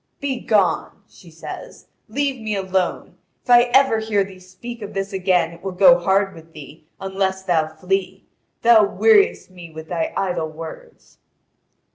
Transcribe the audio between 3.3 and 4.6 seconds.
If I ever hear thee